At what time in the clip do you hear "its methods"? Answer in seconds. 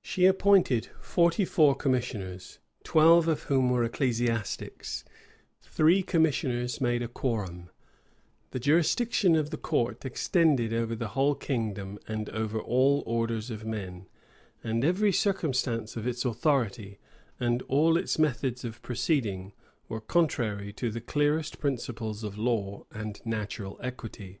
17.96-18.64